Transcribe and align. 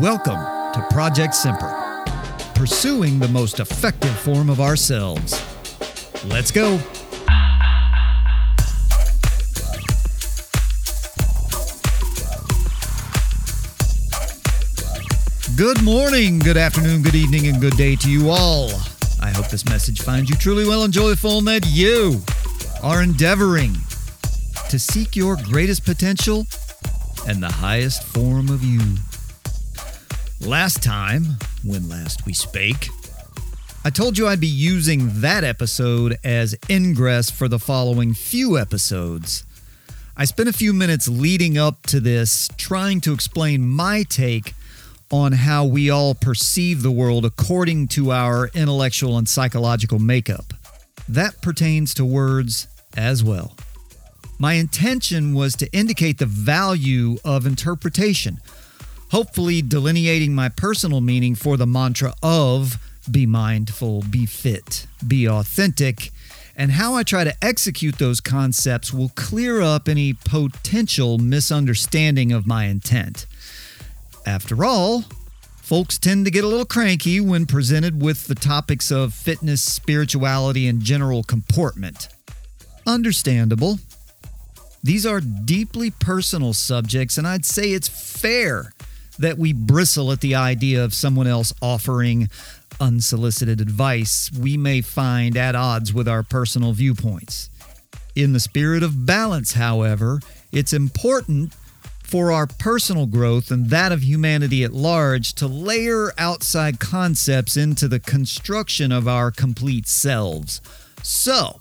Welcome 0.00 0.40
to 0.72 0.84
Project 0.90 1.36
Semper, 1.36 1.72
pursuing 2.56 3.20
the 3.20 3.28
most 3.28 3.60
effective 3.60 4.10
form 4.10 4.50
of 4.50 4.60
ourselves. 4.60 5.40
Let's 6.24 6.50
go. 6.50 6.80
Good 15.56 15.80
morning, 15.84 16.40
good 16.40 16.56
afternoon, 16.56 17.02
good 17.02 17.14
evening, 17.14 17.46
and 17.46 17.60
good 17.60 17.76
day 17.76 17.94
to 17.94 18.10
you 18.10 18.30
all. 18.30 18.70
I 19.22 19.30
hope 19.30 19.46
this 19.46 19.64
message 19.66 20.02
finds 20.02 20.28
you 20.28 20.34
truly 20.34 20.66
well 20.66 20.82
and 20.82 20.92
joyful 20.92 21.38
and 21.38 21.46
that 21.46 21.68
you 21.68 22.20
are 22.82 23.00
endeavoring 23.00 23.76
to 24.70 24.78
seek 24.80 25.14
your 25.14 25.36
greatest 25.36 25.84
potential 25.84 26.48
and 27.28 27.40
the 27.40 27.48
highest 27.48 28.02
form 28.02 28.48
of 28.48 28.64
you. 28.64 28.80
Last 30.40 30.82
time, 30.82 31.38
when 31.62 31.88
last 31.88 32.26
we 32.26 32.32
spake, 32.34 32.88
I 33.84 33.90
told 33.90 34.18
you 34.18 34.26
I'd 34.26 34.40
be 34.40 34.46
using 34.46 35.20
that 35.20 35.42
episode 35.44 36.18
as 36.22 36.54
ingress 36.68 37.30
for 37.30 37.48
the 37.48 37.58
following 37.58 38.12
few 38.12 38.58
episodes. 38.58 39.44
I 40.16 40.24
spent 40.26 40.48
a 40.48 40.52
few 40.52 40.72
minutes 40.72 41.08
leading 41.08 41.56
up 41.56 41.82
to 41.86 42.00
this 42.00 42.48
trying 42.56 43.00
to 43.02 43.12
explain 43.12 43.66
my 43.66 44.02
take 44.02 44.54
on 45.10 45.32
how 45.32 45.64
we 45.64 45.88
all 45.88 46.14
perceive 46.14 46.82
the 46.82 46.90
world 46.90 47.24
according 47.24 47.88
to 47.88 48.10
our 48.10 48.48
intellectual 48.54 49.16
and 49.16 49.28
psychological 49.28 49.98
makeup. 49.98 50.52
That 51.08 51.40
pertains 51.40 51.94
to 51.94 52.04
words 52.04 52.68
as 52.96 53.24
well. 53.24 53.56
My 54.38 54.54
intention 54.54 55.34
was 55.34 55.54
to 55.56 55.72
indicate 55.72 56.18
the 56.18 56.26
value 56.26 57.16
of 57.24 57.46
interpretation, 57.46 58.40
hopefully 59.10 59.62
delineating 59.62 60.34
my 60.34 60.48
personal 60.48 61.00
meaning 61.00 61.34
for 61.34 61.56
the 61.56 61.66
mantra 61.66 62.14
of 62.22 62.78
be 63.10 63.26
mindful, 63.26 64.02
be 64.02 64.26
fit, 64.26 64.86
be 65.06 65.28
authentic, 65.28 66.10
and 66.56 66.72
how 66.72 66.94
I 66.94 67.02
try 67.02 67.24
to 67.24 67.44
execute 67.44 67.98
those 67.98 68.20
concepts 68.20 68.92
will 68.92 69.10
clear 69.10 69.60
up 69.60 69.88
any 69.88 70.12
potential 70.12 71.18
misunderstanding 71.18 72.32
of 72.32 72.46
my 72.46 72.66
intent. 72.66 73.26
After 74.24 74.64
all, 74.64 75.04
folks 75.56 75.98
tend 75.98 76.24
to 76.24 76.30
get 76.30 76.44
a 76.44 76.48
little 76.48 76.64
cranky 76.64 77.20
when 77.20 77.46
presented 77.46 78.00
with 78.00 78.26
the 78.26 78.34
topics 78.34 78.90
of 78.90 79.12
fitness, 79.12 79.62
spirituality, 79.62 80.68
and 80.68 80.80
general 80.80 81.24
comportment. 81.24 82.08
Understandable. 82.86 83.80
These 84.82 85.06
are 85.06 85.20
deeply 85.20 85.90
personal 85.90 86.52
subjects, 86.52 87.16
and 87.18 87.26
I'd 87.26 87.46
say 87.46 87.70
it's 87.70 87.88
fair 87.88 88.73
that 89.18 89.38
we 89.38 89.52
bristle 89.52 90.12
at 90.12 90.20
the 90.20 90.34
idea 90.34 90.84
of 90.84 90.94
someone 90.94 91.26
else 91.26 91.52
offering 91.62 92.28
unsolicited 92.80 93.60
advice 93.60 94.30
we 94.38 94.56
may 94.56 94.80
find 94.80 95.36
at 95.36 95.54
odds 95.54 95.92
with 95.92 96.08
our 96.08 96.22
personal 96.22 96.72
viewpoints. 96.72 97.50
In 98.14 98.32
the 98.32 98.40
spirit 98.40 98.82
of 98.82 99.06
balance, 99.06 99.52
however, 99.52 100.20
it's 100.52 100.72
important 100.72 101.52
for 102.02 102.30
our 102.30 102.46
personal 102.46 103.06
growth 103.06 103.50
and 103.50 103.70
that 103.70 103.90
of 103.90 104.04
humanity 104.04 104.62
at 104.62 104.72
large 104.72 105.32
to 105.34 105.48
layer 105.48 106.12
outside 106.16 106.78
concepts 106.78 107.56
into 107.56 107.88
the 107.88 107.98
construction 107.98 108.92
of 108.92 109.08
our 109.08 109.30
complete 109.30 109.88
selves. 109.88 110.60
So, 111.02 111.58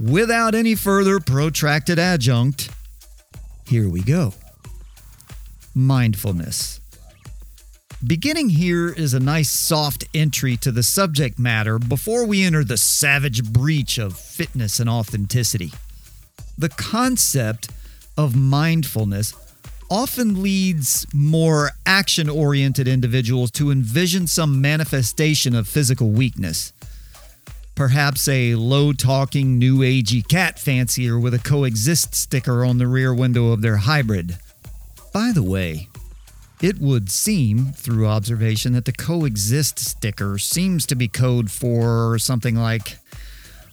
without 0.00 0.54
any 0.54 0.74
further 0.74 1.20
protracted 1.20 1.98
adjunct, 1.98 2.70
here 3.68 3.88
we 3.88 4.02
go. 4.02 4.34
Mindfulness. 5.74 6.80
Beginning 8.04 8.50
here 8.50 8.92
is 8.92 9.14
a 9.14 9.20
nice 9.20 9.48
soft 9.48 10.04
entry 10.12 10.56
to 10.58 10.72
the 10.72 10.82
subject 10.82 11.38
matter 11.38 11.78
before 11.78 12.26
we 12.26 12.42
enter 12.42 12.64
the 12.64 12.76
savage 12.76 13.44
breach 13.44 13.98
of 13.98 14.18
fitness 14.18 14.80
and 14.80 14.90
authenticity. 14.90 15.70
The 16.58 16.68
concept 16.70 17.70
of 18.18 18.36
mindfulness 18.36 19.32
often 19.88 20.42
leads 20.42 21.06
more 21.14 21.70
action 21.86 22.28
oriented 22.28 22.88
individuals 22.88 23.50
to 23.52 23.70
envision 23.70 24.26
some 24.26 24.60
manifestation 24.60 25.54
of 25.54 25.68
physical 25.68 26.10
weakness. 26.10 26.72
Perhaps 27.74 28.28
a 28.28 28.56
low 28.56 28.92
talking, 28.92 29.56
new 29.56 29.78
agey 29.78 30.26
cat 30.28 30.58
fancier 30.58 31.18
with 31.18 31.32
a 31.32 31.38
coexist 31.38 32.14
sticker 32.14 32.64
on 32.64 32.78
the 32.78 32.88
rear 32.88 33.14
window 33.14 33.52
of 33.52 33.62
their 33.62 33.76
hybrid. 33.76 34.36
By 35.12 35.30
the 35.32 35.44
way, 35.44 35.88
it 36.62 36.78
would 36.78 37.10
seem, 37.10 37.72
through 37.72 38.06
observation, 38.06 38.72
that 38.72 38.84
the 38.84 38.92
coexist 38.92 39.78
sticker 39.78 40.38
seems 40.38 40.86
to 40.86 40.94
be 40.94 41.08
code 41.08 41.50
for 41.50 42.18
something 42.18 42.56
like, 42.56 42.98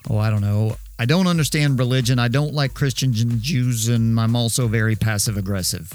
oh, 0.10 0.18
I 0.18 0.30
don't 0.30 0.42
know, 0.42 0.78
I 1.00 1.06
don't 1.06 1.28
understand 1.28 1.80
religion, 1.80 2.20
I 2.20 2.28
don't 2.28 2.54
like 2.54 2.74
Christians 2.74 3.22
and 3.22 3.42
Jews, 3.42 3.88
and 3.88 4.20
I'm 4.20 4.36
also 4.36 4.68
very 4.68 4.96
passive 4.96 5.38
aggressive, 5.38 5.94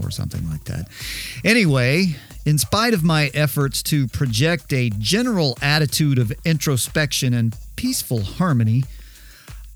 or 0.00 0.10
something 0.10 0.48
like 0.50 0.64
that. 0.64 0.88
Anyway, 1.44 2.16
in 2.44 2.58
spite 2.58 2.92
of 2.94 3.02
my 3.02 3.30
efforts 3.32 3.82
to 3.84 4.06
project 4.08 4.72
a 4.72 4.90
general 4.98 5.56
attitude 5.62 6.18
of 6.18 6.32
introspection 6.44 7.32
and 7.32 7.56
peaceful 7.76 8.22
harmony, 8.22 8.84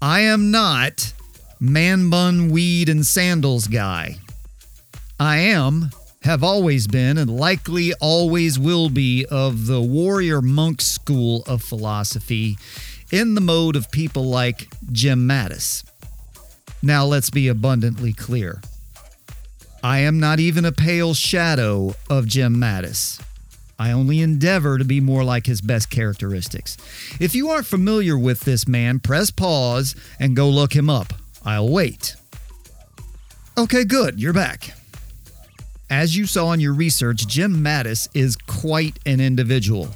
I 0.03 0.21
am 0.21 0.51
not 0.51 1.13
man 1.59 2.11
bun, 2.11 2.51
weed, 2.51 2.89
and 2.89 3.05
sandals 3.05 3.67
guy. 3.67 4.17
I 5.19 5.39
am, 5.39 5.91
have 6.23 6.43
always 6.43 6.87
been, 6.87 7.19
and 7.19 7.31
likely 7.31 7.95
always 7.95 8.59
will 8.59 8.91
be 8.91 9.25
of 9.31 9.67
the 9.67 9.81
warrior 9.81 10.43
monk 10.43 10.81
school 10.81 11.43
of 11.47 11.63
philosophy 11.63 12.57
in 13.11 13.35
the 13.35 13.41
mode 13.41 13.77
of 13.77 13.91
people 13.91 14.25
like 14.25 14.69
Jim 14.93 15.27
Mattis. 15.29 15.85
Now, 16.83 17.05
let's 17.05 17.31
be 17.31 17.49
abundantly 17.49 18.13
clear. 18.13 18.61
I 19.83 20.01
am 20.01 20.19
not 20.19 20.41
even 20.41 20.65
a 20.65 20.73
pale 20.73 21.15
shadow 21.15 21.95
of 22.11 22.27
Jim 22.27 22.57
Mattis. 22.57 23.23
I 23.79 23.93
only 23.93 24.21
endeavor 24.21 24.77
to 24.77 24.85
be 24.85 25.01
more 25.01 25.23
like 25.23 25.47
his 25.47 25.61
best 25.61 25.89
characteristics. 25.89 26.77
If 27.21 27.35
you 27.35 27.49
aren't 27.51 27.67
familiar 27.67 28.19
with 28.19 28.41
this 28.41 28.67
man, 28.67 28.99
press 28.99 29.31
pause 29.31 29.95
and 30.19 30.35
go 30.35 30.49
look 30.49 30.75
him 30.75 30.91
up. 30.91 31.15
I'll 31.45 31.69
wait. 31.69 32.17
Okay, 33.57 33.85
good, 33.85 34.21
you're 34.21 34.33
back. 34.33 34.73
As 35.91 36.15
you 36.15 36.27
saw 36.27 36.53
in 36.53 36.61
your 36.61 36.75
research, 36.75 37.27
Jim 37.27 37.65
Mattis 37.65 38.09
is 38.13 38.37
quite 38.37 38.99
an 39.07 39.21
individual. 39.21 39.89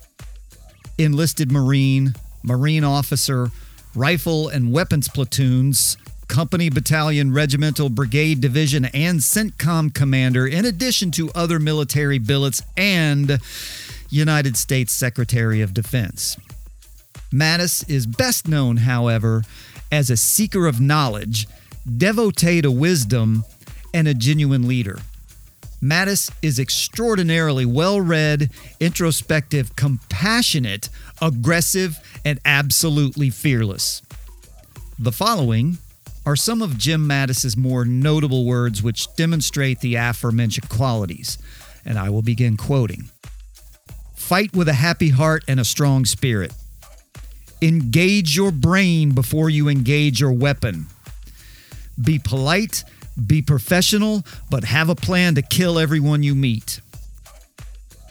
Enlisted 0.97 1.53
Marine, 1.53 2.15
Marine 2.43 2.83
officer, 2.83 3.51
rifle 3.95 4.49
and 4.49 4.73
weapons 4.73 5.09
platoons, 5.09 5.99
company, 6.29 6.71
battalion, 6.71 7.31
regimental, 7.35 7.91
brigade, 7.91 8.41
division, 8.41 8.87
and 8.87 9.21
CENTCOM 9.21 9.93
commander, 9.93 10.47
in 10.47 10.65
addition 10.65 11.11
to 11.11 11.31
other 11.35 11.59
military 11.59 12.19
billets 12.19 12.63
and 12.75 13.39
United 14.09 14.57
States 14.57 14.95
Secretary 14.95 15.61
of 15.61 15.75
Defense. 15.75 16.39
Mattis 17.31 17.89
is 17.89 18.07
best 18.07 18.49
known, 18.49 18.79
however, 18.79 19.43
as 19.91 20.09
a 20.09 20.17
seeker 20.17 20.67
of 20.67 20.81
knowledge, 20.81 21.47
devotee 21.99 22.63
to 22.63 22.71
wisdom, 22.71 23.45
and 23.93 24.09
a 24.09 24.15
genuine 24.15 24.67
leader. 24.67 24.99
Mattis 25.83 26.31
is 26.43 26.61
extraordinarily 26.61 27.67
well 27.67 28.01
read, 28.01 28.51
introspective, 28.79 29.75
compassionate, 29.75 30.89
aggressive, 31.21 31.99
and 32.25 32.39
absolutely 32.45 33.31
fearless. 33.31 34.01
The 34.99 35.11
following 35.11 35.79
are 36.25 36.37
some 36.37 36.63
of 36.63 36.79
Jim 36.79 37.09
Mattis's 37.09 37.57
more 37.57 37.85
notable 37.85 38.45
words 38.45 38.81
which 38.81 39.13
demonstrate 39.17 39.81
the 39.81 39.97
aforementioned 39.97 40.69
qualities, 40.69 41.39
and 41.85 41.99
I 41.99 42.11
will 42.11 42.23
begin 42.23 42.57
quoting 42.57 43.11
Fight 44.15 44.55
with 44.55 44.69
a 44.69 44.75
happy 44.75 45.09
heart 45.09 45.43
and 45.49 45.59
a 45.59 45.65
strong 45.65 46.05
spirit. 46.05 46.53
Engage 47.61 48.37
your 48.37 48.53
brain 48.53 49.11
before 49.11 49.51
you 49.51 49.69
engage 49.69 50.21
your 50.21 50.33
weapon. 50.33 50.87
Be 52.01 52.21
polite 52.21 52.85
be 53.27 53.43
professional, 53.43 54.23
but 54.51 54.65
have 54.65 54.89
a 54.89 54.95
plan 54.95 55.35
to 55.35 55.43
kill 55.43 55.79
everyone 55.79 56.23
you 56.23 56.35
meet. 56.35 56.81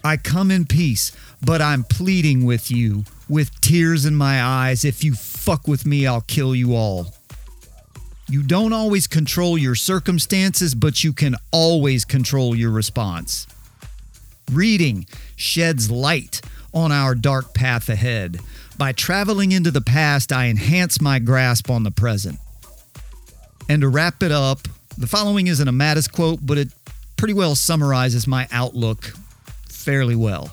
I 0.04 0.18
come 0.18 0.52
in 0.52 0.66
peace, 0.66 1.12
but 1.46 1.62
I'm 1.62 1.84
pleading 1.84 2.46
with 2.46 2.72
you, 2.72 3.04
with 3.30 3.60
tears 3.62 4.06
in 4.06 4.16
my 4.16 4.42
eyes. 4.42 4.84
If 4.84 5.04
you 5.04 5.14
fuck 5.14 5.68
with 5.68 5.86
me, 5.86 6.08
I'll 6.08 6.22
kill 6.22 6.56
you 6.56 6.76
all. 6.76 7.14
You 8.28 8.44
don't 8.44 8.74
always 8.74 9.08
control 9.08 9.58
your 9.58 9.76
circumstances, 9.76 10.74
but 10.74 11.04
you 11.04 11.14
can 11.14 11.36
always 11.52 12.06
control 12.06 12.56
your 12.56 12.72
response. 12.72 13.46
Reading 14.52 15.06
sheds 15.36 15.92
light 15.92 16.42
on 16.74 16.92
our 16.92 17.14
dark 17.14 17.54
path 17.54 17.90
ahead. 17.90 18.40
By 18.78 18.94
traveling 18.94 19.52
into 19.52 19.70
the 19.70 19.82
past, 19.82 20.32
I 20.32 20.48
enhance 20.48 21.02
my 21.02 21.20
grasp 21.20 21.70
on 21.70 21.84
the 21.84 21.92
present. 21.92 22.40
And 23.70 23.82
to 23.82 23.90
wrap 23.90 24.24
it 24.24 24.32
up, 24.32 24.68
the 24.98 25.08
following 25.08 25.48
isn't 25.48 25.68
a 25.68 25.72
Mattis 25.72 26.12
quote, 26.12 26.40
but 26.42 26.58
it 26.58 26.70
pretty 27.18 27.34
well 27.34 27.56
summarizes 27.56 28.28
my 28.28 28.48
outlook 28.52 29.14
fairly 29.68 30.16
well. 30.16 30.52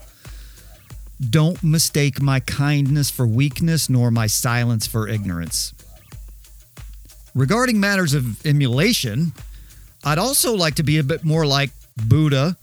Don't 1.31 1.63
mistake 1.65 2.23
my 2.23 2.41
kindness 2.41 3.11
for 3.11 3.27
weakness, 3.27 3.91
nor 3.91 4.11
my 4.11 4.27
silence 4.27 4.87
for 4.87 5.09
ignorance. 5.09 5.75
Regarding 7.35 7.81
matters 7.81 8.15
of 8.15 8.45
emulation, 8.47 9.33
I'd 10.05 10.19
also 10.19 10.55
like 10.55 10.77
to 10.77 10.83
be 10.83 10.99
a 10.99 11.03
bit 11.03 11.25
more 11.25 11.47
like 11.47 11.71
Buddha, 11.97 12.57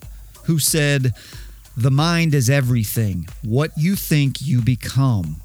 who 0.44 0.58
said, 0.58 1.12
The 1.76 1.90
mind 1.90 2.34
is 2.34 2.48
everything. 2.48 3.28
What 3.42 3.72
you 3.76 3.94
think, 3.94 4.40
you 4.40 4.62
become. 4.62 5.36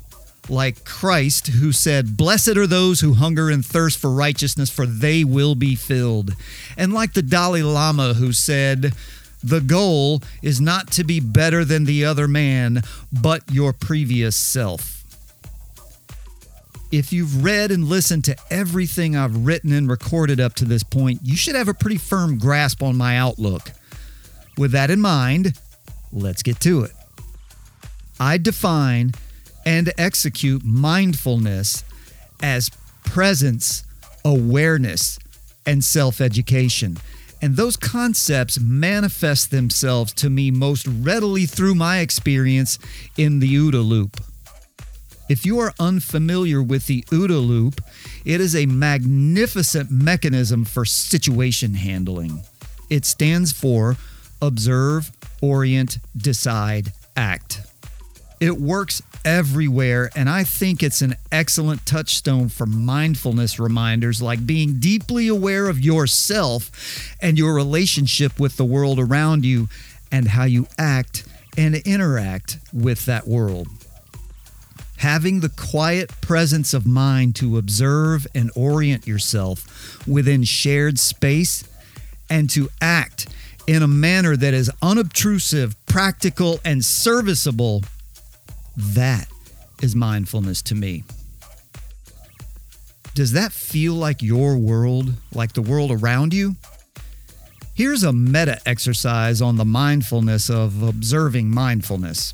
Like 0.51 0.83
Christ, 0.83 1.48
who 1.48 1.71
said, 1.71 2.18
Blessed 2.18 2.57
are 2.57 2.68
those 2.68 3.00
who 3.00 3.13
hunger 3.13 3.50
and 3.50 3.65
thirst 3.65 3.98
for 3.98 4.12
righteousness, 4.12 4.69
for 4.69 4.86
they 4.86 5.24
will 5.24 5.56
be 5.56 5.75
filled. 5.75 6.36
And 6.75 6.94
like 6.94 7.13
the 7.13 7.21
Dalai 7.21 7.63
Lama, 7.63 8.15
who 8.15 8.33
said, 8.33 8.94
the 9.42 9.62
goal 9.62 10.21
is 10.42 10.59
not 10.59 10.92
to 10.92 11.06
be 11.06 11.21
better 11.21 11.63
than 11.63 11.86
the 11.86 12.03
other 12.03 12.27
man, 12.27 12.81
but 13.13 13.44
your 13.50 13.71
previous 13.71 14.36
self. 14.36 15.03
If 16.92 17.13
you've 17.13 17.44
read 17.44 17.71
and 17.71 17.86
listened 17.86 18.25
to 18.25 18.36
everything 18.50 19.15
I've 19.15 19.45
written 19.45 19.71
and 19.71 19.89
recorded 19.89 20.42
up 20.42 20.54
to 20.56 20.65
this 20.65 20.83
point, 20.83 21.21
you 21.24 21.38
should 21.38 21.56
have 21.56 21.69
a 21.69 21.74
pretty 21.74 21.97
firm 21.97 22.38
grasp 22.38 22.83
on 22.83 22.97
my 22.97 23.18
outlook. 23.18 23.71
With 24.57 24.74
that 24.74 24.92
in 24.92 25.00
mind, 25.00 25.57
let's 26.12 26.44
get 26.44 26.59
to 26.59 26.81
it. 26.81 26.92
I 28.19 28.38
define 28.38 29.13
and 29.65 29.91
execute 29.97 30.63
mindfulness 30.63 31.83
as 32.41 32.69
presence, 33.03 33.83
awareness, 34.25 35.19
and 35.65 35.83
self 35.83 36.21
education. 36.21 36.97
And 37.41 37.55
those 37.55 37.75
concepts 37.75 38.59
manifest 38.59 39.49
themselves 39.49 40.13
to 40.13 40.29
me 40.29 40.51
most 40.51 40.87
readily 40.87 41.45
through 41.45 41.75
my 41.75 41.99
experience 41.99 42.77
in 43.17 43.39
the 43.39 43.53
OODA 43.55 43.83
loop. 43.83 44.21
If 45.27 45.45
you 45.45 45.59
are 45.59 45.73
unfamiliar 45.79 46.61
with 46.61 46.87
the 46.87 47.03
OODA 47.03 47.47
loop, 47.47 47.81
it 48.25 48.41
is 48.41 48.55
a 48.55 48.65
magnificent 48.65 49.89
mechanism 49.89 50.65
for 50.65 50.85
situation 50.85 51.75
handling. 51.75 52.43
It 52.89 53.05
stands 53.05 53.51
for 53.51 53.95
Observe, 54.41 55.11
Orient, 55.41 55.99
Decide, 56.17 56.91
Act. 57.15 57.70
It 58.41 58.59
works 58.59 59.03
everywhere, 59.23 60.09
and 60.15 60.27
I 60.27 60.43
think 60.43 60.81
it's 60.81 61.03
an 61.03 61.15
excellent 61.31 61.85
touchstone 61.85 62.49
for 62.49 62.65
mindfulness 62.65 63.59
reminders 63.59 64.19
like 64.19 64.47
being 64.47 64.79
deeply 64.79 65.27
aware 65.27 65.69
of 65.69 65.79
yourself 65.79 66.71
and 67.21 67.38
your 67.38 67.53
relationship 67.53 68.39
with 68.39 68.57
the 68.57 68.65
world 68.65 68.99
around 68.99 69.45
you 69.45 69.69
and 70.11 70.29
how 70.29 70.45
you 70.45 70.65
act 70.79 71.23
and 71.55 71.75
interact 71.75 72.57
with 72.73 73.05
that 73.05 73.27
world. 73.27 73.67
Having 74.97 75.41
the 75.41 75.49
quiet 75.49 76.09
presence 76.21 76.73
of 76.73 76.87
mind 76.87 77.35
to 77.35 77.59
observe 77.59 78.25
and 78.33 78.49
orient 78.55 79.05
yourself 79.05 80.07
within 80.07 80.44
shared 80.45 80.97
space 80.97 81.63
and 82.27 82.49
to 82.49 82.69
act 82.81 83.27
in 83.67 83.83
a 83.83 83.87
manner 83.87 84.35
that 84.35 84.55
is 84.55 84.71
unobtrusive, 84.81 85.75
practical, 85.85 86.59
and 86.65 86.83
serviceable 86.83 87.83
that 88.75 89.27
is 89.81 89.95
mindfulness 89.95 90.62
to 90.63 90.75
me. 90.75 91.03
Does 93.13 93.33
that 93.33 93.51
feel 93.51 93.94
like 93.94 94.21
your 94.21 94.57
world, 94.57 95.13
like 95.33 95.53
the 95.53 95.62
world 95.62 95.91
around 95.91 96.33
you? 96.33 96.56
Here's 97.73 98.03
a 98.03 98.13
meta 98.13 98.62
exercise 98.65 99.41
on 99.41 99.57
the 99.57 99.65
mindfulness 99.65 100.50
of 100.50 100.81
observing 100.83 101.50
mindfulness. 101.50 102.33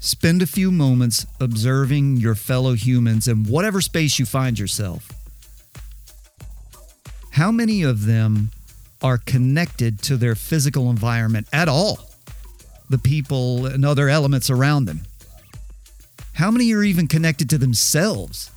Spend 0.00 0.42
a 0.42 0.46
few 0.46 0.70
moments 0.70 1.26
observing 1.40 2.18
your 2.18 2.34
fellow 2.34 2.74
humans 2.74 3.26
in 3.26 3.44
whatever 3.44 3.80
space 3.80 4.18
you 4.18 4.24
find 4.24 4.58
yourself. 4.58 5.10
How 7.32 7.50
many 7.50 7.82
of 7.82 8.06
them 8.06 8.50
are 9.02 9.18
connected 9.18 10.00
to 10.02 10.16
their 10.16 10.34
physical 10.34 10.88
environment 10.88 11.48
at 11.52 11.68
all? 11.68 11.98
The 12.88 12.98
people 12.98 13.66
and 13.66 13.84
other 13.84 14.08
elements 14.08 14.48
around 14.48 14.84
them. 14.84 15.02
How 16.36 16.50
many 16.50 16.70
are 16.74 16.82
even 16.82 17.06
connected 17.06 17.48
to 17.48 17.56
themselves? 17.56 18.50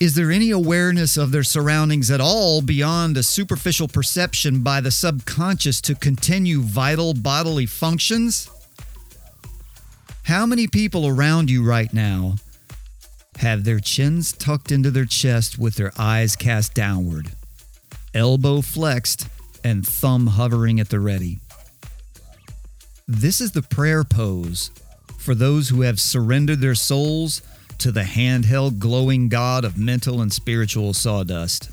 Is 0.00 0.16
there 0.16 0.32
any 0.32 0.50
awareness 0.50 1.16
of 1.16 1.30
their 1.30 1.44
surroundings 1.44 2.10
at 2.10 2.20
all 2.20 2.62
beyond 2.62 3.16
a 3.16 3.22
superficial 3.22 3.86
perception 3.86 4.64
by 4.64 4.80
the 4.80 4.90
subconscious 4.90 5.80
to 5.82 5.94
continue 5.94 6.62
vital 6.62 7.14
bodily 7.14 7.64
functions? 7.66 8.50
How 10.24 10.46
many 10.46 10.66
people 10.66 11.06
around 11.06 11.48
you 11.48 11.64
right 11.64 11.94
now 11.94 12.38
have 13.36 13.62
their 13.62 13.78
chins 13.78 14.32
tucked 14.32 14.72
into 14.72 14.90
their 14.90 15.04
chest 15.04 15.60
with 15.60 15.76
their 15.76 15.92
eyes 15.96 16.34
cast 16.34 16.74
downward, 16.74 17.30
elbow 18.12 18.62
flexed, 18.62 19.28
and 19.62 19.86
thumb 19.86 20.26
hovering 20.26 20.80
at 20.80 20.88
the 20.88 20.98
ready? 20.98 21.38
This 23.06 23.40
is 23.40 23.52
the 23.52 23.62
prayer 23.62 24.02
pose 24.02 24.72
for 25.22 25.34
those 25.34 25.68
who 25.68 25.82
have 25.82 26.00
surrendered 26.00 26.60
their 26.60 26.74
souls 26.74 27.42
to 27.78 27.92
the 27.92 28.02
handheld 28.02 28.78
glowing 28.78 29.28
god 29.28 29.64
of 29.64 29.78
mental 29.78 30.20
and 30.20 30.32
spiritual 30.32 30.92
sawdust. 30.92 31.70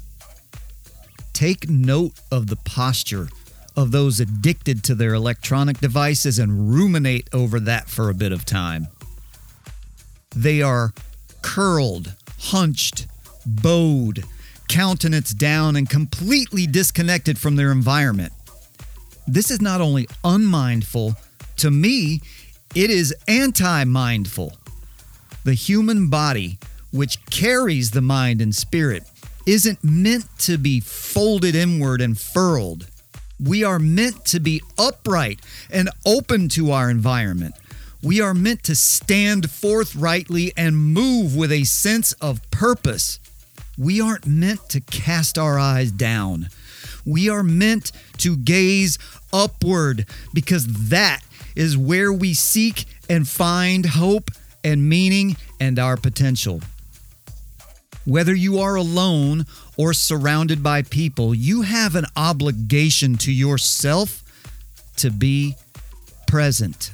Take 1.33 1.69
note 1.69 2.13
of 2.31 2.47
the 2.47 2.57
posture 2.57 3.27
of 3.75 3.91
those 3.91 4.19
addicted 4.19 4.83
to 4.83 4.95
their 4.95 5.13
electronic 5.13 5.79
devices 5.79 6.37
and 6.37 6.71
ruminate 6.73 7.27
over 7.33 7.59
that 7.61 7.89
for 7.89 8.09
a 8.09 8.13
bit 8.13 8.31
of 8.31 8.45
time. 8.45 8.87
They 10.35 10.61
are 10.61 10.93
curled, 11.41 12.13
hunched, 12.39 13.07
bowed, 13.45 14.23
countenance 14.67 15.33
down, 15.33 15.75
and 15.75 15.89
completely 15.89 16.67
disconnected 16.67 17.39
from 17.39 17.55
their 17.55 17.71
environment. 17.71 18.33
This 19.27 19.49
is 19.49 19.61
not 19.61 19.81
only 19.81 20.07
unmindful, 20.23 21.15
to 21.57 21.71
me, 21.71 22.21
it 22.75 22.89
is 22.89 23.15
anti 23.27 23.83
mindful. 23.83 24.53
The 25.43 25.53
human 25.53 26.09
body, 26.09 26.59
which 26.91 27.23
carries 27.27 27.91
the 27.91 28.01
mind 28.01 28.41
and 28.41 28.53
spirit, 28.53 29.03
isn't 29.45 29.83
meant 29.83 30.25
to 30.39 30.57
be 30.57 30.79
folded 30.79 31.55
inward 31.55 32.01
and 32.01 32.19
furled. 32.19 32.87
We 33.43 33.63
are 33.63 33.79
meant 33.79 34.25
to 34.25 34.39
be 34.39 34.61
upright 34.77 35.39
and 35.71 35.89
open 36.05 36.49
to 36.49 36.71
our 36.71 36.89
environment. 36.89 37.55
We 38.03 38.21
are 38.21 38.33
meant 38.33 38.63
to 38.65 38.75
stand 38.75 39.49
forthrightly 39.49 40.53
and 40.55 40.77
move 40.77 41.35
with 41.35 41.51
a 41.51 41.63
sense 41.63 42.13
of 42.13 42.41
purpose. 42.51 43.19
We 43.77 43.99
aren't 43.99 44.27
meant 44.27 44.69
to 44.69 44.81
cast 44.81 45.37
our 45.37 45.57
eyes 45.57 45.91
down. 45.91 46.49
We 47.05 47.29
are 47.29 47.43
meant 47.43 47.91
to 48.19 48.37
gaze 48.37 48.99
upward 49.33 50.05
because 50.33 50.89
that 50.89 51.21
is 51.59 51.77
where 51.77 52.13
we 52.13 52.33
seek 52.33 52.85
and 53.09 53.27
find 53.27 53.85
hope 53.85 54.31
and 54.63 54.87
meaning 54.87 55.35
and 55.59 55.77
our 55.77 55.97
potential. 55.97 56.61
Whether 58.05 58.33
you 58.33 58.59
are 58.59 58.75
alone 58.75 59.45
or 59.77 59.91
surrounded 59.91 60.63
by 60.63 60.83
people, 60.83 61.35
you 61.35 61.63
have 61.63 61.95
an 61.95 62.05
obligation 62.15 63.17
to 63.17 63.31
yourself 63.33 64.23
to 64.95 65.11
be 65.11 65.55
present. 66.27 66.93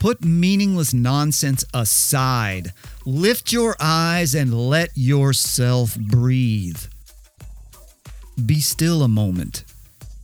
Put 0.00 0.24
meaningless 0.24 0.92
nonsense 0.92 1.64
aside. 1.72 2.72
Lift 3.04 3.52
your 3.52 3.76
eyes 3.78 4.34
and 4.34 4.68
let 4.68 4.90
yourself 4.96 5.96
breathe. 5.96 6.80
Be 8.44 8.58
still 8.58 9.04
a 9.04 9.08
moment 9.08 9.62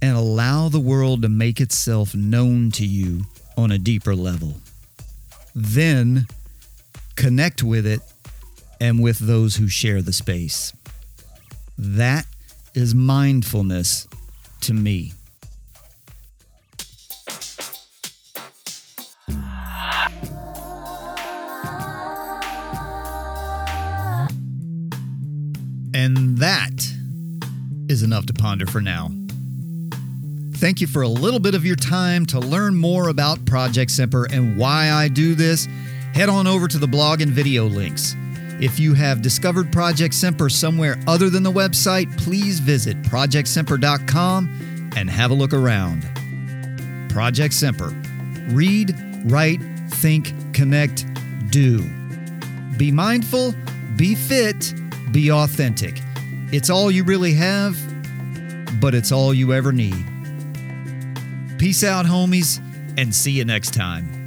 and 0.03 0.17
allow 0.17 0.69
the 0.69 0.81
world 0.81 1.23
to 1.23 1.29
make 1.29 1.61
itself 1.61 2.13
known 2.13 2.73
to 2.73 2.85
you 2.85 3.23
on 3.57 3.71
a 3.71 3.79
deeper 3.79 4.17
level. 4.17 4.55
Then 5.55 6.27
connect 7.15 7.63
with 7.63 7.87
it 7.87 8.01
and 8.81 9.01
with 9.01 9.21
those 9.21 9.57
who 9.57 9.69
share 9.69 10.03
the 10.03 10.13
space. 10.13 10.73
That 11.79 12.27
is 12.75 12.97
mindfulness 12.97 14.09
to 14.63 14.75
me. 14.75 15.13
And 25.95 26.39
that 26.39 26.73
is 27.89 28.03
enough 28.03 28.27
to 28.27 28.33
ponder 28.33 28.67
for 28.67 28.81
now. 28.81 29.11
Thank 30.63 30.81
you 30.81 30.87
for 30.87 31.03
a 31.03 31.09
little 31.09 31.41
bit 31.41 31.57
of 31.57 31.67
your 31.67 31.75
time 31.75 32.25
to 32.27 32.39
learn 32.39 32.77
more 32.77 33.09
about 33.09 33.45
Project 33.45 33.91
Semper 33.91 34.29
and 34.31 34.57
why 34.57 34.93
I 34.93 35.09
do 35.09 35.35
this. 35.35 35.67
Head 36.15 36.29
on 36.29 36.47
over 36.47 36.69
to 36.69 36.79
the 36.79 36.87
blog 36.87 37.21
and 37.21 37.33
video 37.33 37.65
links. 37.65 38.15
If 38.61 38.79
you 38.79 38.95
have 38.95 39.23
discovered 39.23 39.73
Project 39.73 40.15
Semper 40.15 40.49
somewhere 40.49 41.01
other 41.09 41.29
than 41.31 41.43
the 41.43 41.51
website, 41.51 42.17
please 42.17 42.61
visit 42.61 42.97
projectsemper.com 43.03 44.93
and 44.97 45.11
have 45.11 45.33
a 45.33 45.35
look 45.35 45.53
around. 45.53 46.09
Project 47.11 47.55
Semper, 47.55 47.89
read, 48.51 48.95
write, 49.25 49.61
think, 49.89 50.33
connect, 50.55 51.05
do. 51.51 51.83
Be 52.77 52.93
mindful, 52.93 53.53
be 53.97 54.15
fit, 54.15 54.73
be 55.11 55.33
authentic. 55.33 56.01
It's 56.53 56.71
all 56.71 56.89
you 56.89 57.03
really 57.03 57.33
have, 57.33 57.77
but 58.81 58.95
it's 58.95 59.11
all 59.11 59.35
you 59.35 59.53
ever 59.53 59.73
need. 59.73 60.12
Peace 61.63 61.85
out, 61.85 62.07
homies, 62.07 62.61
and 62.99 63.15
see 63.15 63.31
you 63.31 63.45
next 63.45 63.73
time. 63.73 64.22